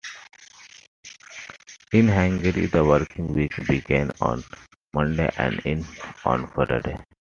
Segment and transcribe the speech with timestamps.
[1.93, 4.43] In Hungary the working week begins on
[4.95, 5.87] Monday and ends
[6.25, 6.97] on Friday.